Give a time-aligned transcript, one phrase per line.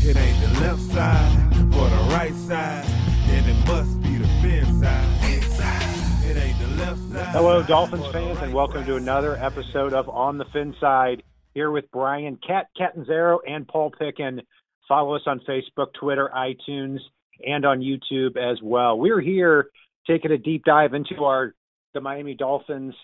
[0.00, 2.84] It ain't the left side or the right side,
[3.26, 6.24] then it must be the fin side.
[6.24, 7.26] It ain't the left side.
[7.32, 11.24] Hello, Dolphins fans, and welcome to another episode of On the Fin Side.
[11.52, 14.40] Here with Brian Cat Catanzaro and Paul Picken.
[14.86, 17.00] Follow us on Facebook, Twitter, iTunes,
[17.44, 18.96] and on YouTube as well.
[18.96, 19.68] We're here
[20.06, 21.54] taking a deep dive into our
[21.92, 22.94] the Miami Dolphins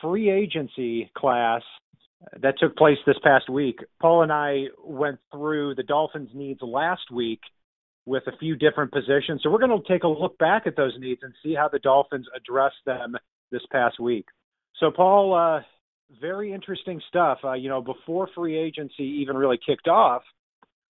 [0.00, 1.62] free agency class
[2.40, 3.80] that took place this past week.
[4.00, 7.40] Paul and I went through the Dolphins' needs last week
[8.06, 9.40] with a few different positions.
[9.42, 11.78] So we're going to take a look back at those needs and see how the
[11.78, 13.16] Dolphins addressed them
[13.50, 14.26] this past week.
[14.78, 15.62] So, Paul, uh,
[16.20, 17.38] very interesting stuff.
[17.44, 20.22] Uh, you know, before free agency even really kicked off,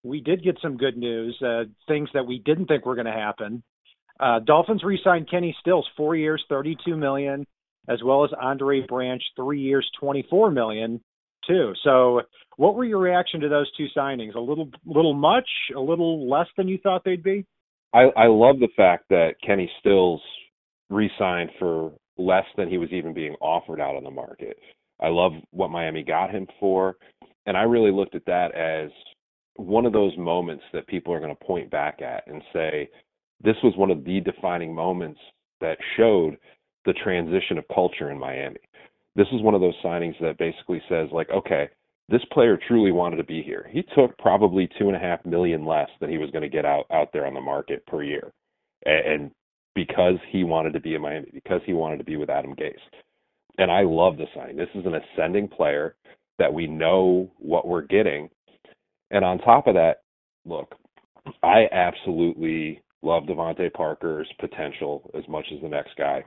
[0.03, 3.11] we did get some good news, uh, things that we didn't think were going to
[3.11, 3.63] happen.
[4.19, 7.45] Uh, Dolphins re-signed Kenny Stills, four years, thirty-two million,
[7.87, 11.01] as well as Andre Branch, three years, twenty-four million
[11.49, 11.73] too.
[11.83, 12.21] So,
[12.57, 14.35] what were your reaction to those two signings?
[14.35, 17.45] A little, little much, a little less than you thought they'd be.
[17.93, 20.21] I, I love the fact that Kenny Stills
[20.89, 24.57] re-signed for less than he was even being offered out on the market.
[25.01, 26.95] I love what Miami got him for,
[27.45, 28.91] and I really looked at that as
[29.55, 32.89] one of those moments that people are going to point back at and say,
[33.41, 35.19] this was one of the defining moments
[35.61, 36.37] that showed
[36.85, 38.59] the transition of culture in Miami
[39.15, 41.69] this is one of those signings that basically says like, okay,
[42.09, 43.69] this player truly wanted to be here.
[43.71, 46.65] He took probably two and a half million less than he was going to get
[46.65, 48.31] out out there on the market per year,
[48.85, 49.31] and
[49.75, 52.73] because he wanted to be in Miami, because he wanted to be with Adam Gase,
[53.57, 54.57] and I love the signing.
[54.57, 55.95] This is an ascending player
[56.39, 58.29] that we know what we're getting,
[59.11, 59.97] and on top of that,
[60.45, 60.73] look,
[61.43, 66.23] I absolutely love DeVante Parker's potential as much as the next guy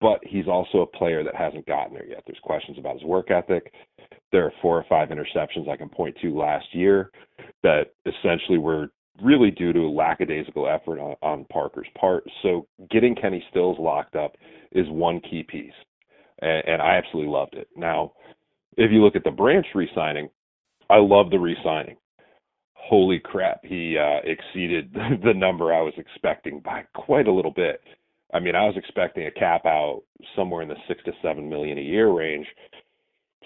[0.00, 2.22] but he's also a player that hasn't gotten there yet.
[2.26, 3.72] There's questions about his work ethic.
[4.32, 7.10] There are four or five interceptions I can point to last year
[7.62, 8.90] that essentially were
[9.22, 12.24] really due to a lackadaisical effort on, on Parker's part.
[12.42, 14.36] So getting Kenny Stills locked up
[14.72, 15.72] is one key piece,
[16.40, 17.68] and, and I absolutely loved it.
[17.76, 18.12] Now,
[18.76, 20.30] if you look at the Branch re-signing,
[20.88, 21.96] I love the re-signing.
[22.74, 24.92] Holy crap, he uh, exceeded
[25.24, 27.80] the number I was expecting by quite a little bit.
[28.32, 30.02] I mean, I was expecting a cap out
[30.36, 32.46] somewhere in the six to seven million a year range.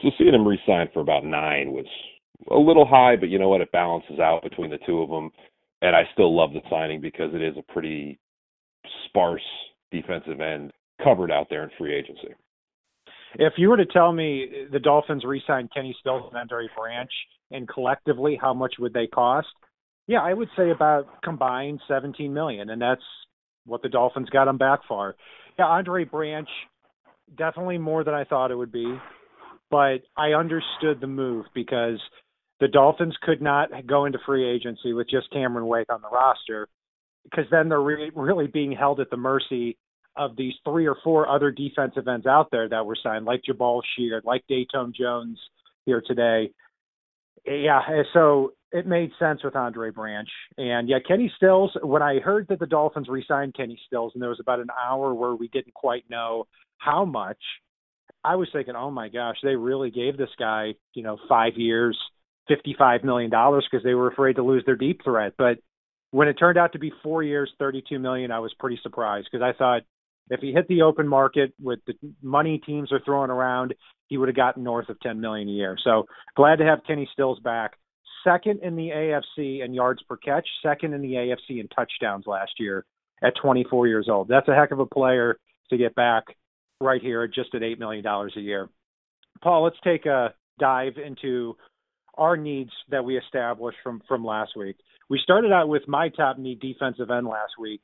[0.02, 1.86] So seeing him re-sign for about nine was
[2.50, 3.60] a little high, but you know what?
[3.60, 5.30] It balances out between the two of them,
[5.82, 8.18] and I still love the signing because it is a pretty
[9.06, 9.42] sparse
[9.90, 12.34] defensive end covered out there in free agency.
[13.36, 17.10] If you were to tell me the Dolphins re-signed Kenny Stills and Andre Branch,
[17.50, 19.48] and collectively, how much would they cost?
[20.06, 23.02] Yeah, I would say about combined 17 million, and that's
[23.66, 25.16] what the Dolphins got him back for.
[25.58, 26.48] Yeah, Andre Branch,
[27.36, 28.98] definitely more than I thought it would be,
[29.70, 32.00] but I understood the move because
[32.60, 36.68] the Dolphins could not go into free agency with just Cameron Wake on the roster
[37.24, 39.76] because then they're re- really being held at the mercy
[40.16, 43.80] of these three or four other defensive ends out there that were signed, like Jabaal
[43.96, 45.38] Sheard, like Datone Jones
[45.86, 46.52] here today.
[47.46, 47.80] Yeah,
[48.12, 50.28] so it made sense with Andre Branch.
[50.58, 54.20] And yeah, Kenny Stills, when I heard that the Dolphins re signed Kenny Stills and
[54.20, 56.48] there was about an hour where we didn't quite know
[56.78, 57.38] how much,
[58.24, 61.96] I was thinking, oh my gosh, they really gave this guy, you know, five years,
[62.50, 65.34] $55 million because they were afraid to lose their deep threat.
[65.38, 65.58] But
[66.10, 69.44] when it turned out to be four years, 32 million, I was pretty surprised because
[69.44, 69.82] I thought
[70.30, 73.74] if he hit the open market with the money teams are throwing around,
[74.08, 75.76] he would have gotten north of 10 million a year.
[75.84, 77.74] So glad to have Kenny Stills back
[78.24, 82.52] second in the AFC in yards per catch, second in the AFC in touchdowns last
[82.58, 82.84] year
[83.22, 84.28] at 24 years old.
[84.28, 85.38] That's a heck of a player
[85.70, 86.24] to get back
[86.80, 88.68] right here just at $8 million a year.
[89.42, 91.56] Paul, let's take a dive into
[92.16, 94.76] our needs that we established from from last week.
[95.10, 97.80] We started out with my top need defensive end last week,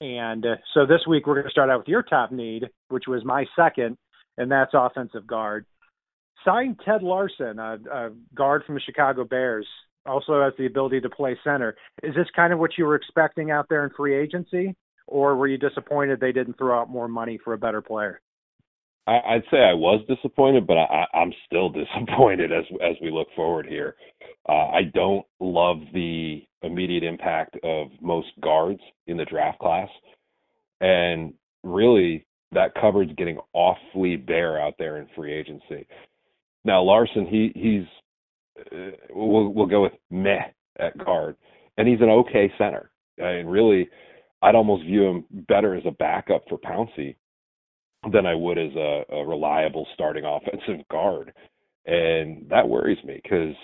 [0.00, 3.04] and uh, so this week we're going to start out with your top need, which
[3.06, 3.98] was my second,
[4.38, 5.66] and that's offensive guard.
[6.44, 9.66] Signed Ted Larson, a, a guard from the Chicago Bears,
[10.06, 11.76] also has the ability to play center.
[12.02, 14.74] Is this kind of what you were expecting out there in free agency,
[15.06, 18.20] or were you disappointed they didn't throw out more money for a better player?
[19.06, 23.28] I, would say I was disappointed, but I, I'm still disappointed as as we look
[23.34, 23.96] forward here.
[24.48, 29.88] Uh, I don't love the immediate impact of most guards in the draft class,
[30.80, 31.34] and
[31.64, 35.86] really that cupboard's getting awfully bare out there in free agency.
[36.64, 37.84] Now Larson, he he's
[38.72, 40.42] uh, we'll we'll go with meh
[40.78, 41.36] at guard,
[41.76, 42.90] and he's an okay center.
[43.22, 43.88] I mean, really,
[44.42, 47.16] I'd almost view him better as a backup for Pouncey
[48.10, 51.32] than I would as a, a reliable starting offensive guard.
[51.86, 53.54] And that worries me because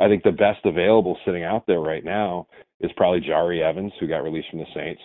[0.00, 2.46] I think the best available sitting out there right now
[2.80, 5.02] is probably Jahri Evans, who got released from the Saints,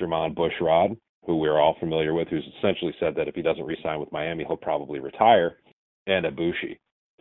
[0.00, 0.96] Jermon Bushrod,
[1.26, 4.44] who we're all familiar with, who's essentially said that if he doesn't resign with Miami,
[4.44, 5.56] he'll probably retire,
[6.06, 6.78] and Ibushi.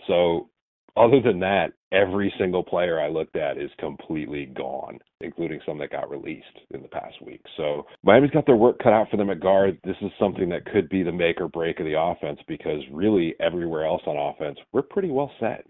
[0.08, 0.50] So
[0.98, 5.92] other than that, every single player I looked at is completely gone, including some that
[5.92, 7.42] got released in the past week.
[7.58, 9.78] So Miami's got their work cut out for them at guard.
[9.84, 13.36] This is something that could be the make or break of the offense because really
[13.40, 15.66] everywhere else on offense, we're pretty well set.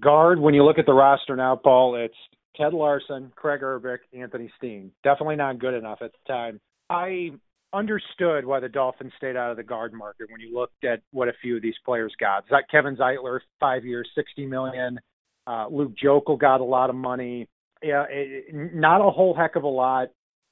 [0.00, 2.14] Guard, when you look at the roster now, Paul, it's
[2.56, 4.92] Ted Larson, Kraig Urbik, Anthony Steen.
[5.04, 6.60] Definitely not good enough at the time.
[6.90, 7.30] I
[7.72, 11.28] understood why the Dolphins stayed out of the guard market when you looked at what
[11.28, 12.44] a few of these players got.
[12.50, 14.98] That Kevin Zeitler, five years, sixty million.
[15.46, 17.48] Uh, Luke Joeckel got a lot of money.
[17.82, 20.08] Yeah, it, not a whole heck of a lot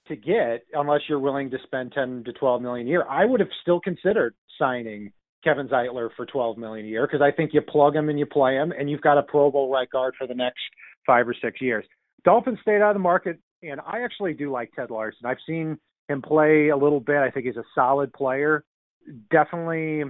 [0.09, 3.05] to get unless you're willing to spend ten to twelve million a year.
[3.09, 7.35] I would have still considered signing Kevin Zeitler for twelve million a year because I
[7.35, 9.91] think you plug him and you play him, and you've got a Pro Bowl right
[9.91, 10.61] guard for the next
[11.07, 11.85] five or six years.
[12.25, 15.27] Dolphins stayed out of the market, and I actually do like Ted Larson.
[15.27, 17.17] I've seen him play a little bit.
[17.17, 18.65] I think he's a solid player.
[19.31, 20.05] Definitely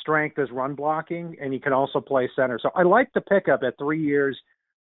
[0.00, 2.58] strength is run blocking, and he can also play center.
[2.60, 4.38] So I like the pickup at three years,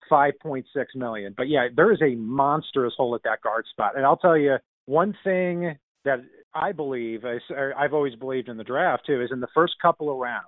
[0.10, 1.34] five point six million.
[1.38, 3.96] But yeah, there is a monstrous hole at that guard spot.
[3.96, 6.20] And I'll tell you one thing that
[6.54, 10.18] I believe, I've always believed in the draft too, is in the first couple of
[10.18, 10.46] rounds.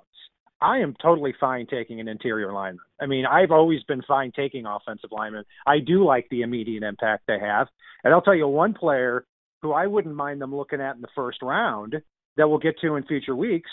[0.62, 2.86] I am totally fine taking an interior lineman.
[3.00, 5.44] I mean, I've always been fine taking offensive linemen.
[5.68, 7.68] I do like the immediate impact they have.
[8.04, 9.26] And I'll tell you one player
[9.64, 11.96] who I wouldn't mind them looking at in the first round
[12.38, 13.70] that we'll get to in future weeks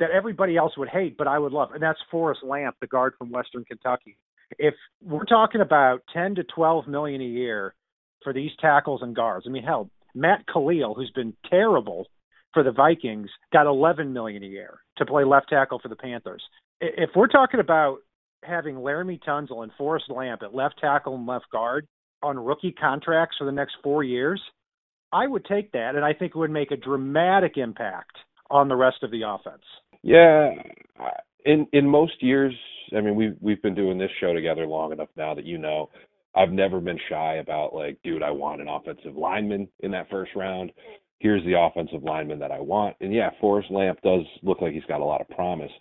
[0.00, 1.70] that everybody else would hate, but I would love.
[1.72, 4.16] And that's Forrest Lamp, the guard from Western Kentucky.
[4.58, 7.74] If we're talking about 10 to 12 million a year
[8.22, 12.06] for these tackles and guards, I mean, hell, Matt Kalil, who's been terrible
[12.52, 16.42] for the Vikings, got 11 million a year to play left tackle for the Panthers.
[16.80, 17.98] If we're talking about
[18.42, 21.86] having Laremy Tunsil and Forrest Lamp at left tackle and left guard
[22.22, 24.40] on rookie contracts for the next four years,
[25.14, 28.16] I would take that, and I think it would make a dramatic impact
[28.50, 29.62] on the rest of the offense.
[30.02, 30.50] Yeah,
[31.44, 32.52] in in most years,
[32.94, 35.88] I mean, we've we've been doing this show together long enough now that you know,
[36.34, 40.32] I've never been shy about like, dude, I want an offensive lineman in that first
[40.34, 40.72] round.
[41.20, 44.84] Here's the offensive lineman that I want, and yeah, Forrest Lamp does look like he's
[44.88, 45.72] got a lot of promise.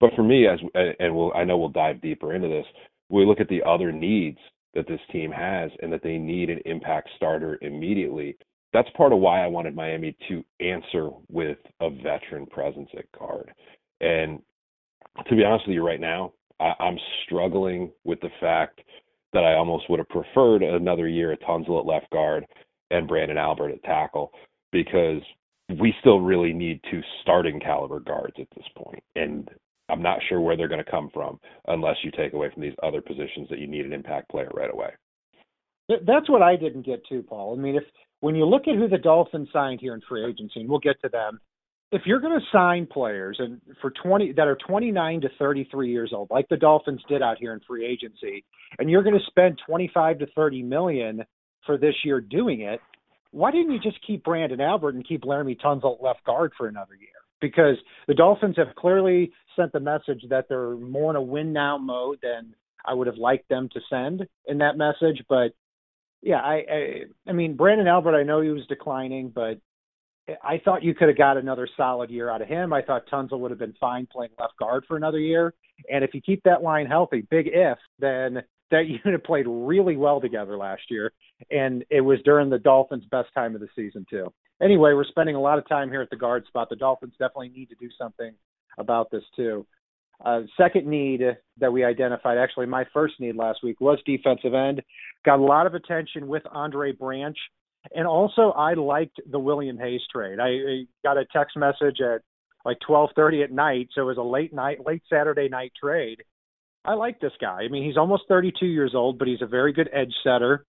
[0.00, 0.58] But for me, as
[0.98, 2.66] and we'll, I know we'll dive deeper into this.
[3.08, 4.38] We look at the other needs
[4.74, 8.36] that this team has, and that they need an impact starter immediately
[8.72, 13.52] that's part of why I wanted Miami to answer with a veteran presence at guard.
[14.00, 14.40] And
[15.28, 18.80] to be honest with you, right now, I, I'm struggling with the fact
[19.32, 22.44] that I almost would have preferred another year at Tunsil at left guard
[22.90, 24.32] and Branden Albert at tackle
[24.72, 25.22] because
[25.80, 29.02] we still really need two starting caliber guards at this point.
[29.16, 29.48] And
[29.88, 31.38] I'm not sure where they're going to come from
[31.68, 34.72] unless you take away from these other positions that you need an impact player right
[34.72, 34.90] away.
[35.88, 37.56] That's what I didn't get to, Paul.
[37.58, 37.84] I mean, if
[38.22, 41.00] when you look at who the Dolphins signed here in free agency, and we'll get
[41.02, 41.40] to them,
[41.90, 46.12] if you're going to sign players and for 20 that are 29 to 33 years
[46.14, 48.44] old, like the Dolphins did out here in free agency,
[48.78, 51.24] and you're going to spend 25 to 30 million
[51.66, 52.80] for this year doing it,
[53.32, 56.94] why didn't you just keep Branden Albert and keep Laremy Tunsil left guard for another
[56.94, 57.08] year?
[57.40, 57.76] Because
[58.06, 62.18] the Dolphins have clearly sent the message that they're more in a win now mode
[62.22, 62.54] than
[62.86, 65.54] I would have liked them to send in that message, but
[66.22, 69.58] yeah, I, I I mean Branden Albert, I know he was declining, but
[70.42, 72.72] I thought you could have got another solid year out of him.
[72.72, 75.52] I thought Tunsil would have been fine playing left guard for another year.
[75.90, 80.20] And if you keep that line healthy, big if, then that unit played really well
[80.20, 81.12] together last year.
[81.50, 84.32] And it was during the Dolphins' best time of the season, too.
[84.62, 86.68] Anyway, we're spending a lot of time here at the guard spot.
[86.70, 88.32] The Dolphins definitely need to do something
[88.78, 89.66] about this, too.
[90.24, 91.22] Uh, second need
[91.58, 94.82] that we identified, actually, my first need last week was defensive end.
[95.24, 97.36] Got a lot of attention with Andre Branch,
[97.94, 100.38] and also I liked the William Hayes trade.
[100.38, 102.22] I, I got a text message at
[102.64, 106.22] like 12:30 at night, so it was a late night, late Saturday night trade.
[106.84, 107.62] I like this guy.
[107.62, 110.64] I mean, he's almost 32 years old, but he's a very good edge setter.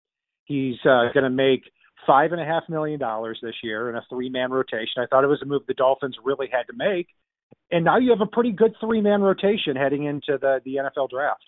[0.46, 1.62] He's uh, going to make
[2.08, 4.98] five and a half million dollars this year in a three-man rotation.
[4.98, 7.08] I thought it was a move the Dolphins really had to make,
[7.72, 11.44] and now you have a pretty good three-man rotation heading into the the NFL draft.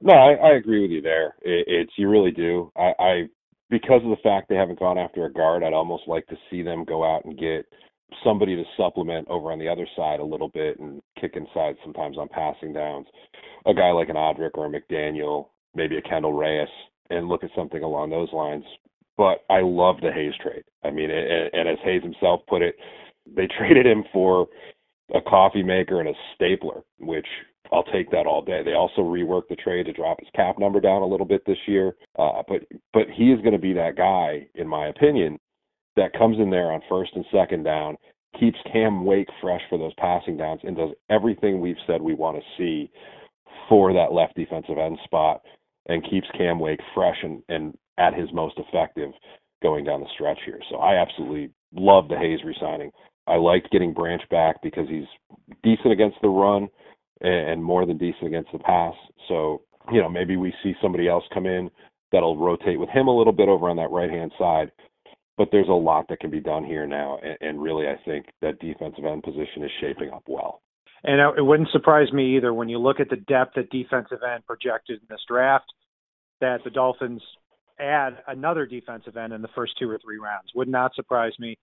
[0.00, 1.34] No, I, I agree with you there.
[1.42, 2.72] It, it's you really do.
[2.76, 3.22] I, I
[3.70, 6.62] because of the fact they haven't gone after a guard, I'd almost like to see
[6.62, 7.66] them go out and get
[8.22, 12.18] somebody to supplement over on the other side a little bit and kick inside sometimes
[12.18, 13.06] on passing downs.
[13.66, 16.68] A guy like an Odrick or a McDaniel, maybe a Kendall Reyes,
[17.10, 18.64] and look at something along those lines.
[19.16, 20.64] But I love the Hayes trade.
[20.84, 22.76] I mean, and, and as Hayes himself put it,
[23.26, 24.48] they traded him for
[25.14, 27.26] a coffee maker and a stapler, which
[27.72, 28.62] I'll take that all day.
[28.62, 31.58] They also reworked the trade to drop his cap number down a little bit this
[31.66, 31.94] year.
[32.18, 32.60] Uh, but
[32.92, 35.38] but he is going to be that guy, in my opinion,
[35.96, 37.96] that comes in there on first and second down,
[38.38, 42.36] keeps Cam Wake fresh for those passing downs, and does everything we've said we want
[42.36, 42.90] to see
[43.68, 45.40] for that left defensive end spot,
[45.88, 49.10] and keeps Cam Wake fresh and, and at his most effective
[49.62, 50.60] going down the stretch here.
[50.70, 52.90] So I absolutely love the Hayes resigning.
[53.26, 55.06] I liked getting Branch back because he's
[55.62, 56.68] decent against the run
[57.20, 58.94] and more than decent against the pass.
[59.28, 59.62] So,
[59.92, 61.70] you know, maybe we see somebody else come in
[62.10, 64.70] that'll rotate with him a little bit over on that right hand side.
[65.38, 68.60] But there's a lot that can be done here now, and, really, I think that
[68.60, 70.60] defensive end position is shaping up well.
[71.04, 74.46] And it wouldn't surprise me either when you look at the depth at defensive end
[74.46, 75.64] projected in this draft
[76.40, 77.22] that the Dolphins
[77.80, 80.50] add another defensive end in the first two or three rounds.
[80.54, 81.56] Would not surprise me.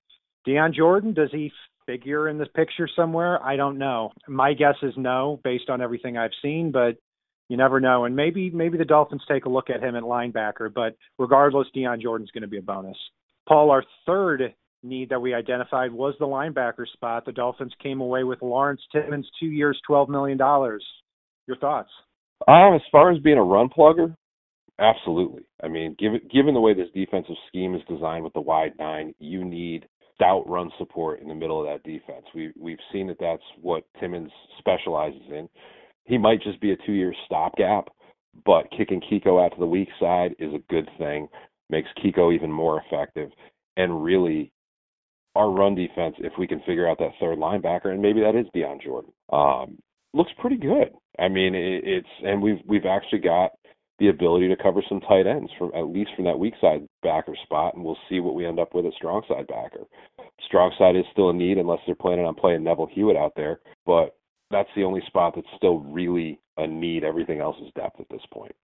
[0.46, 1.52] Dion Jordan, does he
[1.86, 3.44] figure in this picture somewhere?
[3.44, 4.12] I don't know.
[4.28, 6.98] My guess is no, based on everything I've seen, but
[7.50, 8.06] you never know.
[8.06, 12.00] And maybe maybe the Dolphins take a look at him at linebacker, but regardless, Dion
[12.02, 12.98] Jordan's going to be a bonus.
[13.48, 14.54] Paul, our third
[14.84, 17.26] need that we identified was the linebacker spot.
[17.26, 20.86] The Dolphins came away with Lawrence Timmons, two years, twelve million dollars.
[21.48, 21.90] Your thoughts?
[22.48, 24.16] Um, as far as being a run plugger,
[24.80, 25.44] absolutely.
[25.64, 29.16] I mean, given given the way this defensive scheme is designed with the wide nine,
[29.20, 29.88] you need
[30.20, 32.26] stout run support in the middle of that defense.
[32.36, 35.48] We we've seen that that's what Timmons specializes in.
[36.04, 37.88] He might just be a two-year stopgap,
[38.46, 41.28] but kicking Kiko out to the weak side is a good thing.
[41.70, 43.30] Makes Kiko even more effective,
[43.78, 44.52] and really,
[45.36, 48.48] our run defense, if we can figure out that third linebacker, and maybe that is
[48.54, 49.78] Dion Jordan, um,
[50.14, 50.90] looks pretty good.
[51.20, 53.52] I mean, it, it's and we've we've actually got
[54.00, 57.36] the ability to cover some tight ends from at least from that weak side backer
[57.44, 59.84] spot, and we'll see what we end up with at strong side backer.
[60.46, 63.60] Strong side is still a need unless they're planning on playing Neville Hewitt out there,
[63.86, 64.18] but
[64.52, 67.04] that's the only spot that's still really a need.
[67.04, 68.56] Everything else is depth at this point.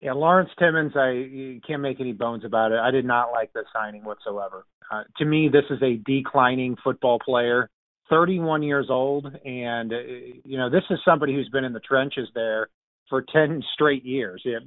[0.00, 2.78] Yeah, Lawrence Timmons, I can't make any bones about it.
[2.78, 4.64] I did not like the signing whatsoever.
[4.90, 7.68] Uh, to me, this is a declining football player,
[8.08, 9.96] 31 years old, and uh,
[10.44, 12.68] you know this is somebody who's been in the trenches there
[13.08, 14.42] for 10 straight years.
[14.44, 14.58] Yeah,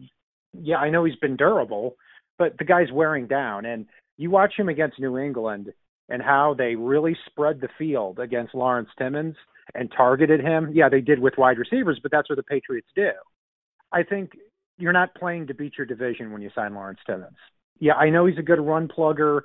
[0.53, 1.95] yeah, I know he's been durable,
[2.37, 3.65] but the guy's wearing down.
[3.65, 3.85] And
[4.17, 5.71] you watch him against New England
[6.09, 9.35] and how they really spread the field against Lawrence Timmons
[9.73, 10.71] and targeted him.
[10.73, 13.11] Yeah, they did with wide receivers, but that's what the Patriots do.
[13.91, 14.31] I think
[14.77, 17.37] you're not playing to beat your division when you sign Lawrence Timmons.
[17.79, 19.41] Yeah, I know he's a good run plugger.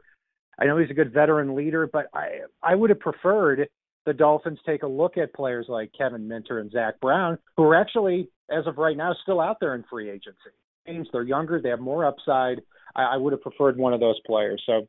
[0.58, 3.68] I know he's a good veteran leader, but I I would have preferred
[4.06, 7.74] the Dolphins take a look at players like Kevin Minter and Zach Brown, who are
[7.74, 11.06] actually, as of right now, still out there in free agency.
[11.12, 12.62] They're younger, they have more upside.
[12.94, 14.62] I, I would have preferred one of those players.
[14.64, 14.86] So,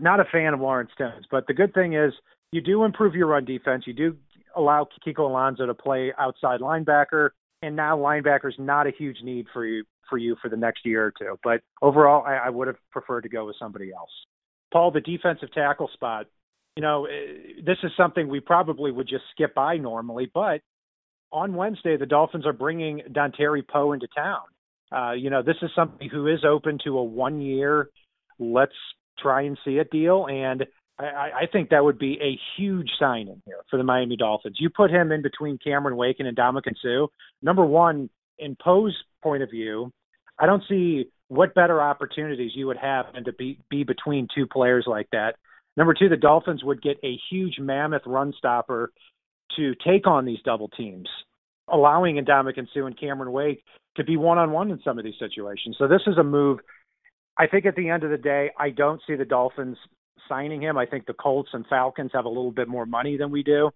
[0.00, 1.26] not a fan of Lawrence Timmons.
[1.30, 2.12] But the good thing is,
[2.52, 3.84] you do improve your run defense.
[3.86, 4.16] You do
[4.56, 9.46] allow Kiko Alonso to play outside linebacker, and now linebacker is not a huge need
[9.52, 11.38] for you for you for the next year or two.
[11.42, 14.10] But overall, I, I would have preferred to go with somebody else.
[14.72, 16.26] Paul, the defensive tackle spot
[16.76, 20.60] you know, eh, this is something we probably would just skip by normally, but
[21.32, 24.42] on Wednesday, the Dolphins are bringing Dontari Poe into town.
[24.92, 27.90] Uh, you know, this is somebody who is open to a one year,
[28.38, 28.72] let's
[29.18, 30.26] try and see it deal.
[30.26, 30.64] And
[30.98, 34.56] I, I think that would be a huge signing here for the Miami Dolphins.
[34.60, 37.06] You put him in between Cameron Wake and Ndamukong Suh.
[37.42, 39.90] Number one, in Poe's point of view,
[40.38, 44.46] I don't see what better opportunities you would have than to be, be between two
[44.46, 45.34] players like that.
[45.76, 48.92] Number two, the Dolphins would get a huge mammoth run stopper
[49.56, 51.08] to take on these double teams,
[51.68, 53.62] allowing Ndamukong Suh and Cameron Wake
[53.96, 55.76] to be one on one in some of these situations.
[55.78, 56.60] So this is a move.
[57.38, 59.76] I think at the end of the day, I don't see the Dolphins
[60.28, 60.78] signing him.
[60.78, 63.70] I think the Colts and Falcons have a little bit more money than we do.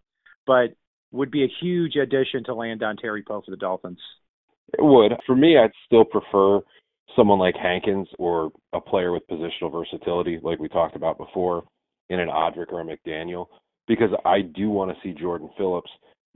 [0.47, 0.75] But
[1.12, 3.99] would be a huge addition to land Dontari Poe for the Dolphins.
[4.78, 5.12] It would.
[5.26, 6.61] For me, I'd still prefer
[7.16, 11.64] someone like Hankins or a player with positional versatility, like we talked about before,
[12.11, 13.47] in an Odrick or a McDaniel,
[13.88, 15.90] because I do want to see Jordan Phillips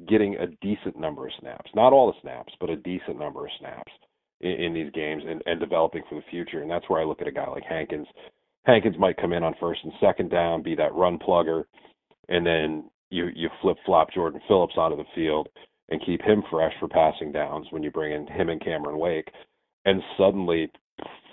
[0.08, 1.70] getting a decent number of snaps.
[1.74, 3.92] Not all the snaps, but a decent number of snaps
[4.40, 6.62] in, in these games and, and developing for the future.
[6.62, 8.06] And that's where I look at a guy like Hankins.
[8.64, 11.64] Hankins might come in on first and second down, be that run plugger,
[12.28, 15.48] and then you you flip flop Jordan Phillips out of the field
[15.90, 19.28] and keep him fresh for passing downs when you bring in him and Cameron Wake,
[19.84, 20.70] and suddenly,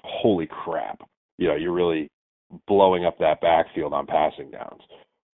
[0.03, 0.99] holy crap,
[1.37, 2.11] you know you're really
[2.67, 4.81] blowing up that backfield on passing downs.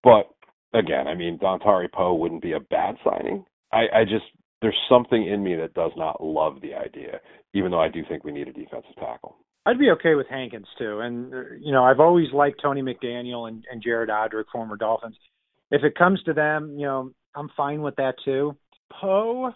[0.04, 0.30] But
[0.74, 3.46] again, I mean Dontari Poe wouldn't be a bad signing.
[3.72, 4.26] I, I just
[4.62, 7.20] there's something in me that does not love the idea,
[7.54, 9.38] even though I do think we need a defensive tackle.
[9.66, 11.32] I'd be okay with Hankins too, and
[11.62, 15.18] you know I've always liked Tony McDaniel and, and Jared Odrick, former Dolphins
[15.72, 18.56] if it comes to them, you know, I'm fine with that too.
[19.02, 19.52] Poe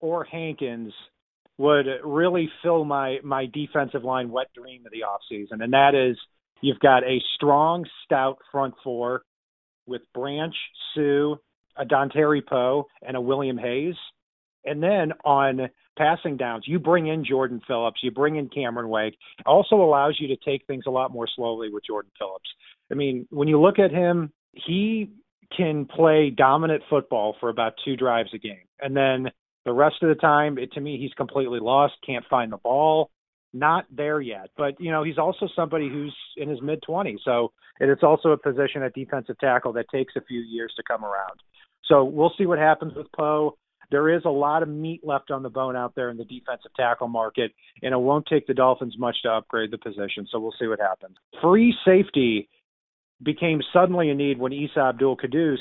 [0.00, 0.92] or Hankins
[1.56, 6.18] would really fill my my defensive line wet dream of the offseason, and that is
[6.64, 9.22] you've got a strong, stout front four
[9.86, 10.54] with Branch,
[10.94, 11.34] Suh,
[11.76, 13.96] a Dontari Poe, and a William Hayes.
[14.64, 15.68] And then on
[15.98, 19.14] passing downs, you bring in Jordan Phillips, you bring in Cameron Wake.
[19.44, 22.48] Also allows you to take things a lot more slowly with Jordan Phillips.
[22.90, 25.10] I mean, when you look at him, he
[25.54, 28.64] can play dominant football for about two drives a game.
[28.80, 29.30] And then
[29.66, 33.10] the rest of the time, it, to me, he's completely lost, can't find the ball,
[33.54, 34.50] not there yet.
[34.56, 37.18] But, you know, he's also somebody who's in his mid 20s.
[37.24, 41.04] So it's also a position at defensive tackle that takes a few years to come
[41.04, 41.40] around.
[41.86, 43.56] So we'll see what happens with Poe.
[43.90, 46.72] There is a lot of meat left on the bone out there in the defensive
[46.76, 50.26] tackle market, and it won't take the Dolphins much to upgrade the position.
[50.30, 51.16] So we'll see what happens.
[51.42, 52.48] Free safety
[53.22, 55.58] became suddenly a need when Isa Abdul Quddus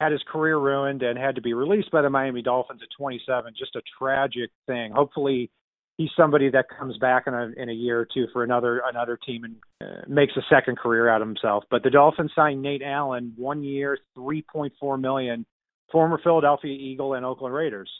[0.00, 3.52] had his career ruined and had to be released by the Miami Dolphins at 27.
[3.58, 4.92] Just a tragic thing.
[4.92, 5.50] Hopefully,
[5.98, 9.18] he's somebody that comes back in a in a year or two for another another
[9.18, 11.64] team and uh, makes a second career out of himself.
[11.70, 15.44] But the Dolphins signed Nate Allen, one year, 3.4 million,
[15.92, 17.90] former Philadelphia Eagle and Oakland Raiders.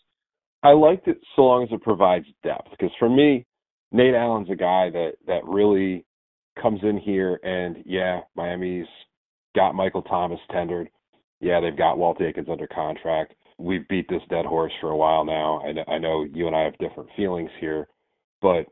[0.62, 3.44] I liked it so long as it provides depth because for me,
[3.92, 6.06] Nate Allen's a guy that that really
[6.60, 8.86] comes in here and yeah, Miami's
[9.54, 10.88] got Michael Thomas tendered.
[11.40, 13.34] Yeah, they've got Walt Aikens under contract.
[13.58, 15.60] We've beat this dead horse for a while now.
[15.64, 17.88] I I know you and I have different feelings here,
[18.40, 18.66] but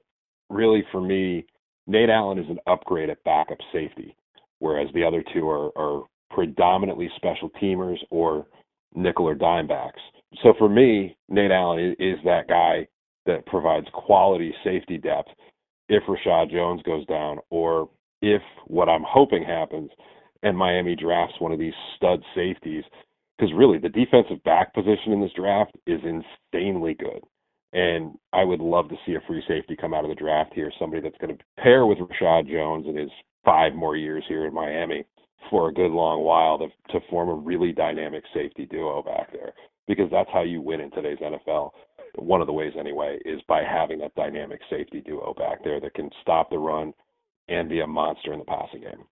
[0.49, 1.47] really for me,
[1.87, 4.17] Nate Allen is an upgrade at backup safety,
[4.59, 8.47] whereas the other two are, are predominantly special teamers or
[8.95, 10.01] nickel or dime backs.
[10.43, 12.87] So for me, Nate Allen is that guy
[13.27, 15.29] that provides quality safety depth
[15.89, 17.89] if Reshad Jones goes down, or
[18.23, 19.91] if what I'm hoping happens
[20.43, 22.85] and Miami drafts one of these stud safeties,
[23.37, 27.21] because really the defensive back position in this draft is insanely good.
[27.73, 30.73] And I would love to see a free safety come out of the draft here,
[30.79, 33.11] somebody that's going to pair with Reshad Jones in his
[33.45, 35.05] five more years here in Miami
[35.51, 39.53] for a good long while to, to form a really dynamic safety duo back there,
[39.87, 41.73] because that's how you win in today's NFL
[42.19, 45.95] one of the ways anyway, is by having that dynamic safety duo back there that
[45.95, 46.93] can stop the run
[47.49, 49.05] and be a monster in the passing game.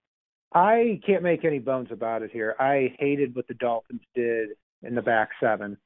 [0.54, 2.54] I can't make any bones about it here.
[2.60, 4.50] I hated what the Dolphins did
[4.82, 5.76] in the back seven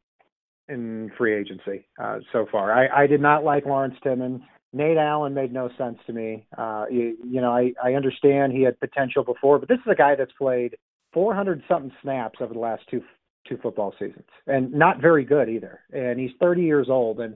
[0.69, 2.73] in free agency uh, so far.
[2.73, 4.43] I, I did not like Lawrence Timmons.
[4.75, 6.47] Nate Allen made no sense to me.
[6.57, 9.95] Uh, you, you know, I, I understand he had potential before, but this is a
[9.95, 10.77] guy that's played
[11.15, 13.03] 400 something snaps over the last two
[13.49, 15.81] two football seasons, and not very good either.
[15.91, 17.35] And he's 30 years old, and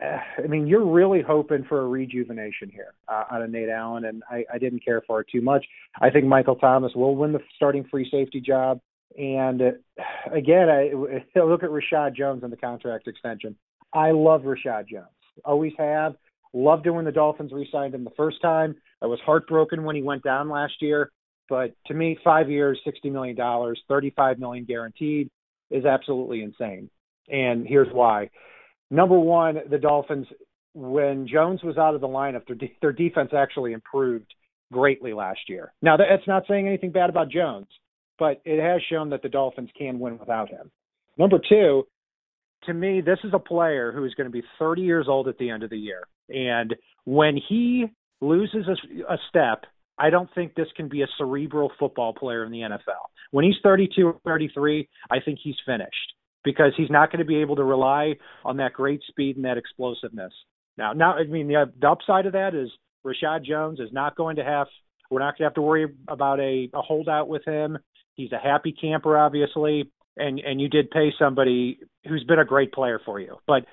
[0.00, 4.22] I mean, you're really hoping for a rejuvenation here uh, out of Nate Allen, and
[4.30, 5.64] I, I didn't care for it too much.
[6.00, 8.80] I think Michael Thomas will win the starting free safety job.
[9.18, 9.70] And uh,
[10.32, 10.90] again, I,
[11.38, 13.56] I look at Reshad Jones and the contract extension.
[13.92, 15.06] I love Reshad Jones.
[15.44, 16.14] Always have.
[16.52, 18.74] Loved it when the Dolphins re-signed him the first time.
[19.02, 21.12] I was heartbroken when he went down last year.
[21.48, 25.30] But to me, five years, sixty million dollars, thirty-five million guaranteed,
[25.70, 26.88] is absolutely insane.
[27.28, 28.30] And here's why:
[28.90, 30.26] number one, the Dolphins,
[30.74, 34.32] when Jones was out of the lineup, their, de- their defense actually improved
[34.72, 35.72] greatly last year.
[35.82, 37.66] Now, that's not saying anything bad about Jones,
[38.18, 40.70] but it has shown that the Dolphins can win without him.
[41.18, 41.86] Number two,
[42.64, 45.38] to me, this is a player who is going to be 30 years old at
[45.38, 46.04] the end of the year.
[46.28, 46.74] And
[47.04, 47.86] when he
[48.20, 49.64] loses a, a step
[50.00, 53.04] I don't think this can be a cerebral football player in the NFL.
[53.32, 56.09] When he's 32 or 33, I think he's finished
[56.44, 59.58] because he's not going to be able to rely on that great speed and that
[59.58, 60.32] explosiveness.
[60.78, 62.70] Now, now I mean the, the upside of that is
[63.06, 64.66] Reshad Jones is not going to have.
[65.10, 67.78] We're not going to have to worry about a, a holdout with him.
[68.14, 72.72] He's a happy camper, obviously, and and you did pay somebody who's been a great
[72.72, 73.36] player for you.
[73.46, 73.64] But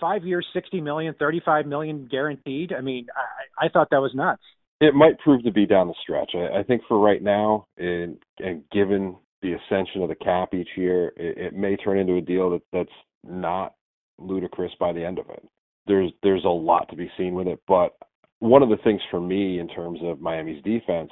[0.00, 2.72] five years, sixty million, thirty-five million guaranteed.
[2.72, 4.42] I mean, I, I thought that was nuts.
[4.80, 6.32] It might prove to be down the stretch.
[6.34, 10.68] I, I think for right now, and, and given the ascension of the cap each
[10.76, 12.88] year, it, it may turn into a deal that that's
[13.24, 13.74] not
[14.18, 15.42] ludicrous by the end of it.
[15.86, 17.96] There's there's a lot to be seen with it, but
[18.38, 21.10] one of the things for me in terms of Miami's defense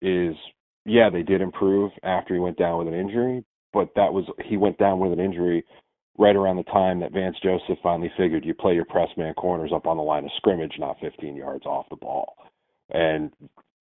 [0.00, 0.34] is
[0.84, 4.56] yeah, they did improve after he went down with an injury, but that was he
[4.56, 5.64] went down with an injury
[6.18, 9.70] right around the time that Vance Joseph finally figured you play your press man corners
[9.74, 12.34] up on the line of scrimmage, not 15 yards off the ball.
[12.90, 13.32] And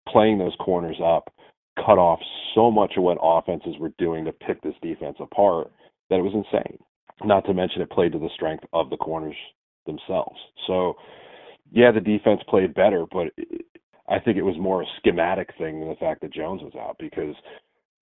[0.07, 1.33] playing those corners up
[1.77, 2.19] cut off
[2.55, 5.71] so much of what offenses were doing to pick this defense apart
[6.09, 6.77] that it was insane.
[7.23, 9.35] Not to mention it played to the strength of the corners
[9.85, 10.37] themselves.
[10.67, 10.95] So,
[11.71, 13.27] yeah, the defense played better, but
[14.09, 16.97] I think it was more a schematic thing than the fact that Jones was out
[16.99, 17.35] because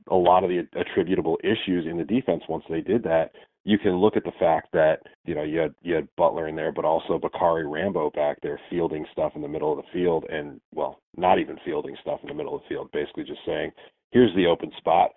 [0.09, 3.31] a lot of the attributable issues in the defense once they did that
[3.65, 6.55] you can look at the fact that you know you had you had Butler in
[6.55, 10.25] there, but also Bacarri Rambo back there fielding stuff in the middle of the field,
[10.29, 13.71] and well, not even fielding stuff in the middle of the field, basically just saying,
[14.11, 15.11] "Here's the open spot,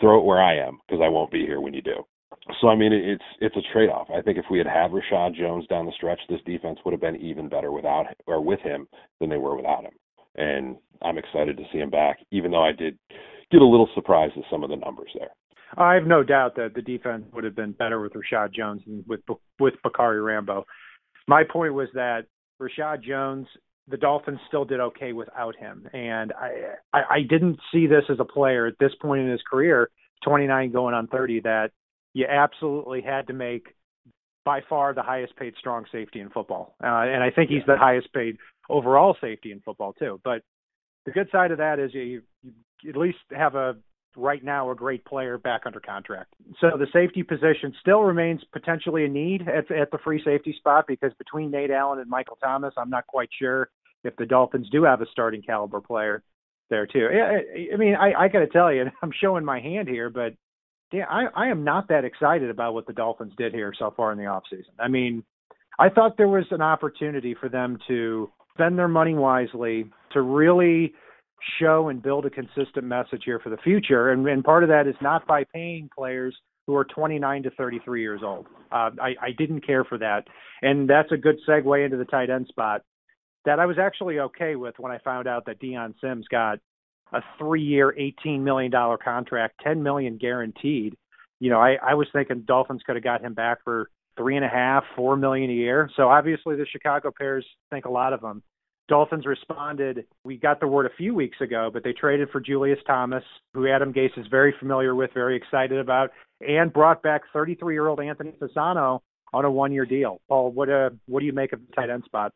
[0.00, 2.04] throw it where I am because I won't be here when you do."
[2.60, 4.08] So I mean, it's it's a trade off.
[4.10, 7.00] I think if we had had Reshad Jones down the stretch, this defense would have
[7.00, 8.86] been even better without or with him
[9.20, 9.92] than they were without him.
[10.36, 12.98] And I'm excited to see him back, even though I did
[13.50, 15.30] get a little surprised at some of the numbers there.
[15.76, 19.04] I have no doubt that the defense would have been better with Reshad Jones and
[19.06, 19.20] with
[19.58, 20.64] with Bacarri Rambo.
[21.26, 22.26] My point was that
[22.60, 23.46] Reshad Jones,
[23.88, 28.18] the Dolphins still did okay without him, and I, I I didn't see this as
[28.20, 29.90] a player at this point in his career,
[30.24, 31.70] 29 going on 30, that
[32.12, 33.74] you absolutely had to make
[34.44, 37.76] by far the highest paid strong safety in football, uh, and I think he's the
[37.76, 38.36] highest paid
[38.68, 40.20] overall safety in football too.
[40.22, 40.42] But
[41.06, 42.22] the good side of that is you,
[42.82, 43.76] you at least have a
[44.16, 46.34] right now a great player back under contract.
[46.60, 50.86] So the safety position still remains potentially a need at, at the free safety spot
[50.86, 53.70] because between Nate Allen and Michael Thomas, I'm not quite sure
[54.04, 56.22] if the Dolphins do have a starting caliber player
[56.70, 57.08] there too.
[57.10, 60.34] I, I mean, I, I got to tell you, I'm showing my hand here, but
[60.92, 64.12] yeah, I, I am not that excited about what the Dolphins did here so far
[64.12, 64.74] in the offseason.
[64.78, 65.24] I mean,
[65.78, 70.94] I thought there was an opportunity for them to spend their money wisely, to really
[71.60, 74.10] show and build a consistent message here for the future.
[74.10, 78.00] And, and part of that is not by paying players who are 29 to 33
[78.00, 78.46] years old.
[78.72, 80.24] Uh, I, I didn't care for that.
[80.62, 82.82] And that's a good segue into the tight end spot
[83.44, 86.58] that I was actually okay with when I found out that Dion Sims got
[87.12, 90.96] a three year, $18 million contract, 10 million guaranteed.
[91.40, 94.44] You know, I, I was thinking Dolphins could have got him back for three and
[94.44, 95.90] a half, four million a year.
[95.96, 98.42] So obviously the Chicago Bears think a lot of him.
[98.88, 100.04] Dolphins responded.
[100.24, 103.66] We got the word a few weeks ago, but they traded for Julius Thomas, who
[103.68, 109.00] Adam Gase is very familiar with, very excited about, and brought back 33-year-old Anthony Fasano
[109.32, 110.20] on a one-year deal.
[110.28, 112.32] Paul, what uh, what do you make of the tight end spot?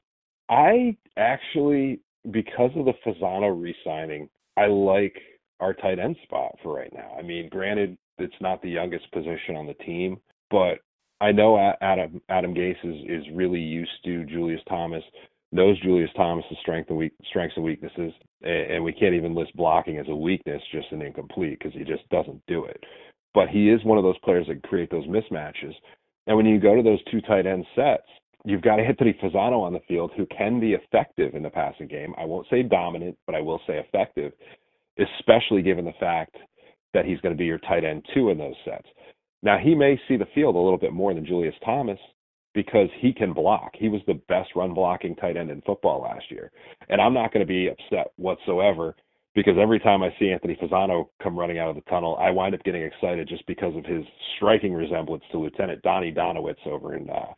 [0.49, 5.17] I actually, because of the Fasano re-signing, I like
[5.61, 7.15] our tight end spot for right now.
[7.19, 10.19] I mean, granted, it's not the youngest position on the team,
[10.51, 10.79] but
[11.21, 15.03] I know Adam Adam Gase is is really used to Julius Thomas
[15.53, 19.57] knows Julius Thomas's strength and weak, strengths and weaknesses, and, and we can't even list
[19.57, 22.83] blocking as a weakness, just an incomplete because he just doesn't do it.
[23.35, 25.75] But he is one of those players that create those mismatches.
[26.27, 28.07] And when you go to those two tight end sets,
[28.45, 32.15] you've got Anthony Fasano on the field who can be effective in the passing game.
[32.19, 34.33] I won't say dominant, but I will say effective,
[34.99, 36.37] especially given the fact
[36.95, 38.89] that he's going to be your tight end two in those sets.
[39.43, 41.99] Now he may see the field a little bit more than Julius Thomas,
[42.55, 43.73] because he can block.
[43.75, 46.51] He was the best run blocking tight end in football last year.
[46.89, 48.97] And I'm not going to be upset whatsoever
[49.35, 52.55] because every time I see Anthony Fasano come running out of the tunnel, I wind
[52.55, 54.05] up getting excited just because of his
[54.37, 57.33] striking resemblance to Lieutenant Donnie Donowitz over in uh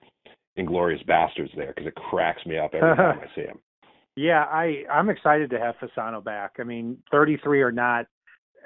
[0.59, 3.59] Inglourious Basterds there because it cracks me up every time I see him.
[4.16, 6.57] Yeah, I I'm excited to have Fasano back.
[6.59, 8.07] I mean, 33 or not,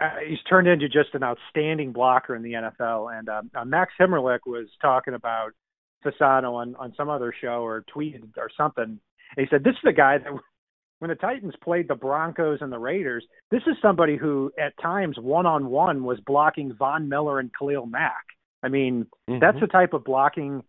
[0.02, 3.16] uh, he's turned into just an outstanding blocker in the NFL.
[3.16, 5.50] And um, uh, Max Himmerlich was talking about
[6.05, 8.85] Fasano on on some other show or tweeted or something.
[8.85, 9.01] And
[9.37, 10.33] he said, "This is the guy that
[10.99, 15.17] when the Titans played the Broncos and the Raiders, this is somebody who at times
[15.19, 18.25] one on one was blocking Von Miller and Khalil Mack.
[18.62, 19.38] I mean, mm-hmm.
[19.40, 20.62] that's the type of blocking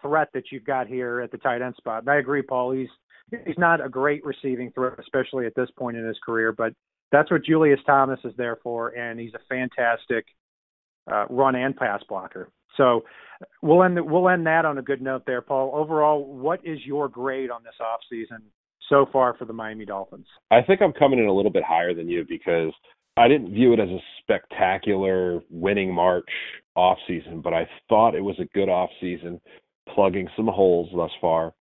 [0.00, 2.02] threat that you've got here at the tight end spot.
[2.02, 2.72] And I agree, Paul.
[2.72, 2.88] He's
[3.46, 6.72] he's not a great receiving threat, especially at this point in his career, but
[7.10, 10.24] that's what Julius Thomas is there for, and he's a fantastic
[11.10, 12.48] uh, run and pass blocker.
[12.76, 13.02] So
[13.60, 15.72] we'll end we'll end that on a good note there, Paul.
[15.74, 18.42] Overall, what is your grade on this off season
[18.88, 20.26] so far for the Miami Dolphins?
[20.50, 22.72] I think I'm coming in a little bit higher than you because
[23.16, 26.28] I didn't view it as a spectacular winning March
[26.76, 29.40] off season, but I thought it was a good off season,
[29.94, 31.52] plugging some holes thus far,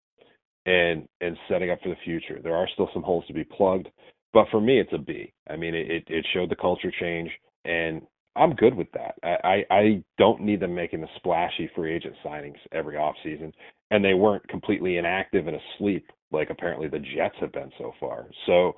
[0.65, 2.39] and and setting up for the future.
[2.41, 3.89] There are still some holes to be plugged,
[4.33, 5.33] but for me, it's a B.
[5.49, 7.29] I mean, it it showed the culture change,
[7.65, 8.01] and
[8.35, 9.15] I'm good with that.
[9.23, 13.51] I I don't need them making the splashy free agent signings every off season,
[13.89, 18.27] and they weren't completely inactive and asleep like apparently the Jets have been so far.
[18.45, 18.73] So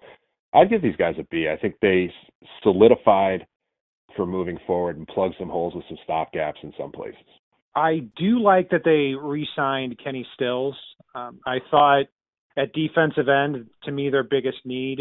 [0.53, 1.47] I'd give these guys a B.
[1.51, 2.11] I think they
[2.61, 3.45] solidified
[4.15, 7.23] for moving forward and plugged some holes with some stop gaps in some places.
[7.75, 10.75] I do like that they re-signed Kenny Stills.
[11.15, 12.05] Um, I thought
[12.55, 14.99] at defensive end, to me, their biggest need,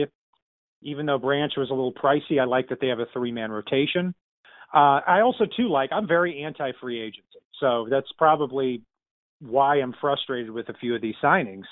[0.81, 4.15] even though Branch was a little pricey, I like that they have a three-man rotation.
[4.72, 8.82] Uh, I also too like I'm very anti-free agency, so that's probably
[9.40, 11.64] why I'm frustrated with a few of these signings.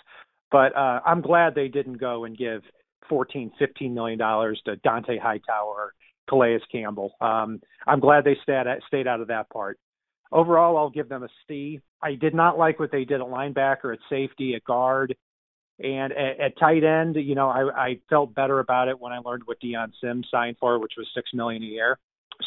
[0.51, 2.63] But uh, I'm glad they didn't go and give
[3.09, 5.95] 14, 15 million dollars to Dont'a Hightower,
[6.29, 7.13] Calais Campbell.
[7.21, 9.79] Um, I'm glad they stayed stayed out of that part.
[10.33, 11.81] Overall, I'll give them a C.
[12.03, 15.15] I did not like what they did at linebacker, at safety, at guard,
[15.81, 17.17] and at, at tight end.
[17.17, 20.57] You know, I, I felt better about it when I learned what Dion Sims signed
[20.61, 21.99] for, which was six million a year.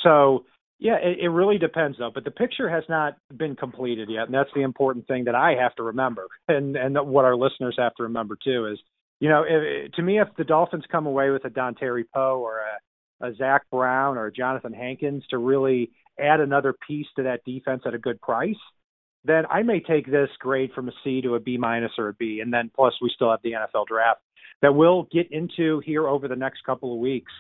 [0.02, 0.46] So
[0.80, 2.12] yeah, it, it really depends though.
[2.14, 5.56] But the picture has not been completed yet, and that's the important thing that I
[5.62, 8.80] have to remember, and and what our listeners have to remember too is,
[9.20, 12.60] you know, if, to me, if the Dolphins come away with a Dontari Poe or
[12.60, 17.46] a, a Zach Brown or a Johnathan Hankins to really add another piece to that
[17.46, 18.56] defense at a good price,
[19.26, 22.14] then I may take this grade from a C to a B minus or a
[22.14, 24.20] B, and then plus we still have the NFL draft
[24.62, 27.32] that we'll get into here over the next couple of weeks.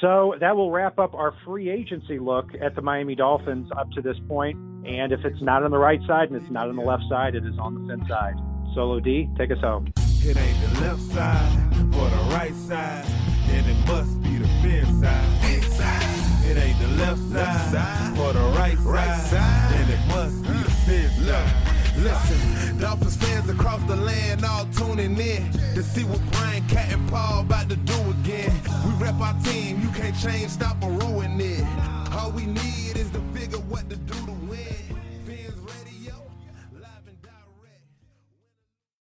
[0.00, 4.02] So that will wrap up our free agency look at the Miami Dolphins up to
[4.02, 4.56] this point.
[4.86, 7.34] And if it's not on the right side and it's not on the left side,
[7.34, 8.34] it is on the fin side.
[8.74, 9.90] Solo D, take us home.
[9.96, 13.06] It ain't the left side or the right side,
[13.48, 15.54] and it must be the fin side.
[15.54, 16.50] Inside.
[16.50, 20.06] It ain't the left side, left side or the right, right side, side, and it
[20.08, 21.76] must be the fin side.
[21.96, 27.08] Listen, Dolphins fans across the land all tuning in to see what Brian Cat and
[27.08, 28.15] Paul about to do again.
[28.86, 31.64] We rep our team, you can't change, stop or ruin it.
[32.12, 32.65] All we need